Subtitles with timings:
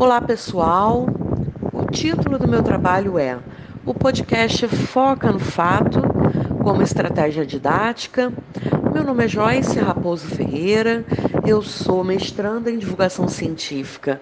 [0.00, 1.06] Olá, pessoal.
[1.74, 3.38] O título do meu trabalho é
[3.84, 6.00] O podcast Foca no Fato
[6.62, 8.32] como estratégia didática.
[8.94, 11.04] Meu nome é Joyce Raposo Ferreira.
[11.46, 14.18] Eu sou mestranda em divulgação científica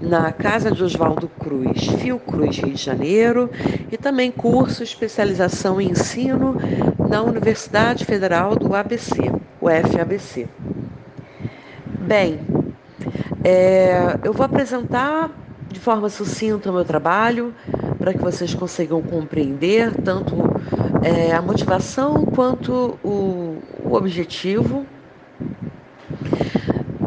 [0.00, 3.48] na Casa de Oswaldo Cruz, Fiocruz, Rio de Janeiro,
[3.88, 6.56] e também curso especialização em ensino
[7.08, 10.48] na Universidade Federal do ABC, o FABC.
[12.00, 12.40] Bem,
[13.44, 15.30] é, eu vou apresentar
[15.68, 17.54] de forma sucinta o meu trabalho
[17.98, 20.34] para que vocês consigam compreender tanto
[21.02, 24.86] é, a motivação quanto o, o objetivo.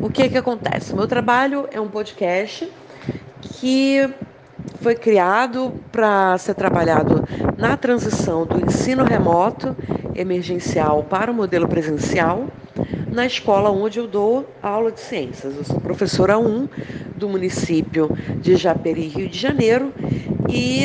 [0.00, 0.92] O que é que acontece?
[0.92, 2.70] O meu trabalho é um podcast
[3.40, 4.08] que
[4.80, 7.24] foi criado para ser trabalhado
[7.56, 9.76] na transição do ensino remoto
[10.14, 12.46] emergencial para o modelo presencial
[13.10, 15.56] na escola onde eu dou aula de ciências.
[15.56, 16.68] Eu sou professora 1
[17.16, 19.92] do município de Japeri, Rio de Janeiro,
[20.48, 20.84] e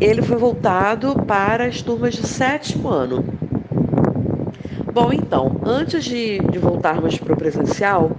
[0.00, 3.24] ele foi voltado para as turmas de sétimo ano.
[4.92, 8.10] Bom, então, antes de, de voltarmos para o presencial,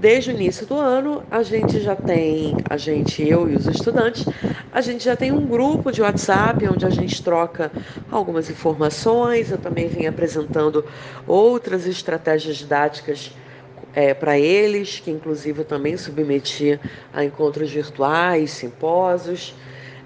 [0.00, 4.26] desde o início do ano, a gente já tem, a gente, eu e os estudantes,
[4.72, 7.70] a gente já tem um grupo de WhatsApp onde a gente troca
[8.10, 9.50] algumas informações.
[9.50, 10.84] Eu também venho apresentando
[11.26, 13.30] outras estratégias didáticas
[13.94, 16.80] é, para eles, que inclusive eu também submeti
[17.12, 19.54] a encontros virtuais, simpósios,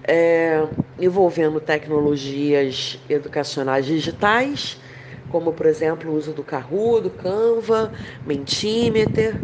[0.03, 0.67] é,
[0.99, 4.77] envolvendo tecnologias educacionais digitais
[5.35, 7.93] como por exemplo o uso do Kahoot, do Canva,
[8.25, 9.35] Mentimeter.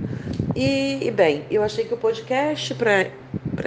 [0.55, 3.07] E, e bem, eu achei que o podcast para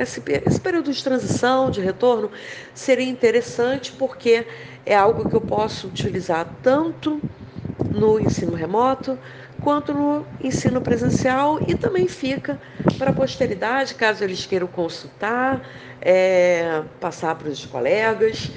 [0.02, 2.30] esse, esse período de transição, de retorno,
[2.74, 4.46] seria interessante porque
[4.86, 7.22] é algo que eu posso utilizar tanto
[7.90, 9.18] no ensino remoto
[9.62, 12.60] quanto no ensino presencial e também fica
[12.98, 15.62] para a posteridade, caso eles queiram consultar,
[16.02, 18.52] é, passar para os colegas.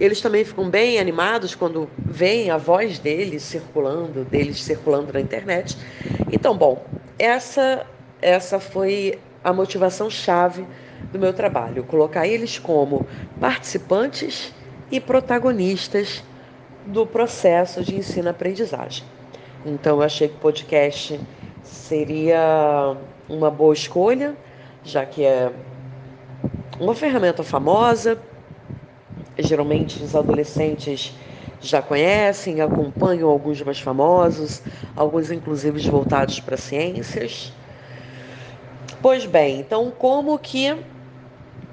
[0.00, 5.76] Eles também ficam bem animados quando veem a voz deles circulando, deles circulando na internet.
[6.30, 6.84] Então, bom,
[7.18, 7.86] essa
[8.20, 10.66] essa foi a motivação chave
[11.12, 13.06] do meu trabalho, colocar eles como
[13.40, 14.52] participantes
[14.90, 16.24] e protagonistas
[16.86, 19.04] do processo de ensino-aprendizagem.
[19.64, 21.20] Então, eu achei que o podcast
[21.62, 22.96] seria
[23.28, 24.36] uma boa escolha,
[24.82, 25.52] já que é
[26.80, 28.18] uma ferramenta famosa,
[29.38, 31.14] geralmente os adolescentes
[31.60, 34.62] já conhecem, acompanham alguns mais famosos,
[34.96, 37.52] alguns inclusive voltados para ciências.
[39.00, 40.76] Pois bem, então como que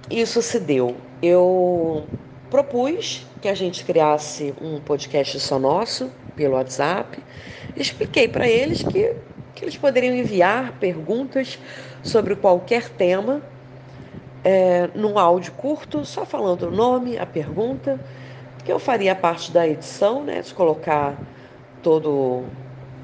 [0.10, 0.96] isso se deu?
[1.22, 2.06] Eu
[2.50, 7.18] propus que a gente criasse um podcast só nosso pelo WhatsApp.
[7.76, 9.16] Expliquei para eles que,
[9.54, 11.58] que eles poderiam enviar perguntas
[12.04, 13.42] sobre qualquer tema
[14.44, 18.00] é, num áudio curto, só falando o nome, a pergunta,
[18.66, 21.16] que eu faria parte da edição, né, de colocar
[21.84, 22.44] todo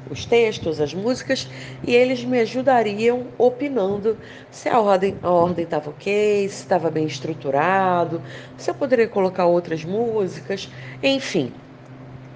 [0.09, 1.47] os textos, as músicas,
[1.87, 4.17] e eles me ajudariam opinando
[4.49, 8.21] se a ordem a ordem estava ok, se estava bem estruturado,
[8.57, 10.69] se eu poderia colocar outras músicas,
[11.01, 11.53] enfim.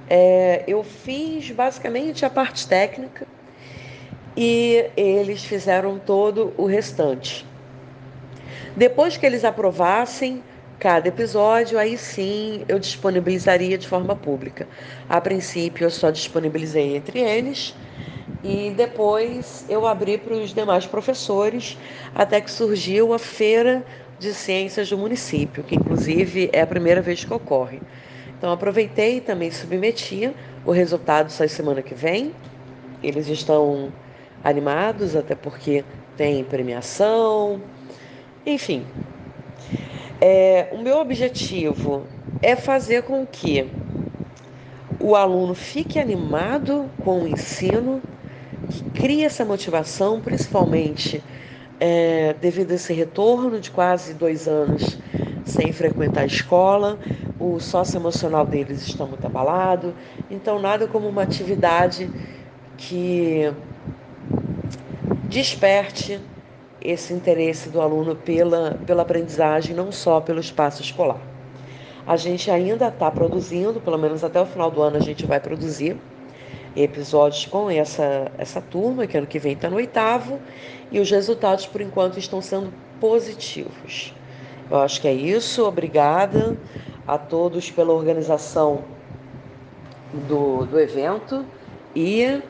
[0.07, 3.27] É, eu fiz basicamente a parte técnica
[4.37, 7.45] e eles fizeram todo o restante.
[8.75, 10.43] Depois que eles aprovassem
[10.85, 14.67] cada episódio, aí sim eu disponibilizaria de forma pública.
[15.09, 17.73] A princípio, eu só disponibilizei entre eles
[18.43, 21.75] e depois eu abri para os demais professores,
[22.13, 23.83] até que surgiu a Feira
[24.19, 27.81] de Ciências do município, que inclusive é a primeira vez que ocorre.
[28.37, 30.31] Então, aproveitei e também submeti
[30.63, 32.31] o resultado sai semana que vem.
[33.01, 33.91] Eles estão
[34.43, 35.83] animados, até porque
[36.15, 37.59] tem premiação,
[38.45, 38.85] enfim,
[40.21, 42.03] é, o meu objetivo
[42.41, 43.69] é fazer com que
[44.99, 48.01] o aluno fique animado com o ensino,
[48.69, 51.23] que crie essa motivação, principalmente
[51.79, 54.97] é, devido a esse retorno de quase dois anos
[55.43, 56.97] sem frequentar a escola,
[57.39, 59.93] o socioemocional deles está muito abalado,
[60.31, 62.09] então nada como uma atividade
[62.77, 63.53] que
[65.29, 66.19] desperte
[66.85, 71.19] esse interesse do aluno pela, pela aprendizagem, não só pelo espaço escolar.
[72.05, 75.39] A gente ainda está produzindo, pelo menos até o final do ano a gente vai
[75.39, 75.97] produzir
[76.75, 80.39] episódios com essa, essa turma, que ano que vem está no oitavo,
[80.91, 84.13] e os resultados por enquanto estão sendo positivos.
[84.69, 85.63] Eu acho que é isso.
[85.65, 86.57] Obrigada
[87.07, 88.83] a todos pela organização
[90.27, 91.45] do, do evento
[91.95, 92.41] e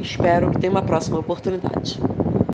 [0.00, 2.00] espero que tenha uma próxima oportunidade.